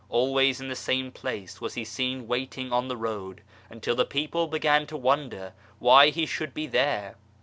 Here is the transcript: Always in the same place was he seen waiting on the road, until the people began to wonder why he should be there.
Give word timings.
Always 0.09 0.59
in 0.59 0.67
the 0.67 0.75
same 0.75 1.11
place 1.11 1.61
was 1.61 1.75
he 1.75 1.85
seen 1.85 2.25
waiting 2.25 2.73
on 2.73 2.87
the 2.87 2.97
road, 2.97 3.43
until 3.69 3.93
the 3.93 4.03
people 4.03 4.47
began 4.47 4.87
to 4.87 4.97
wonder 4.97 5.53
why 5.77 6.09
he 6.09 6.25
should 6.25 6.55
be 6.55 6.65
there. 6.65 7.17